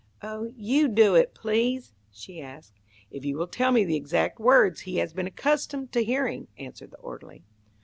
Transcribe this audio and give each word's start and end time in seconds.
"Oh, 0.23 0.51
you 0.57 0.87
do 0.87 1.13
it, 1.13 1.35
please," 1.35 1.93
she 2.11 2.41
asked. 2.41 2.73
"If 3.11 3.23
you 3.23 3.37
will 3.37 3.45
tell 3.45 3.71
me 3.71 3.83
the 3.85 3.95
exact 3.95 4.39
words 4.39 4.79
he 4.81 4.97
has 4.97 5.13
been 5.13 5.27
accustomed 5.27 5.91
to 5.91 6.03
hearing," 6.03 6.47
answered 6.57 6.89
the 6.89 6.97
orderly. 6.97 7.43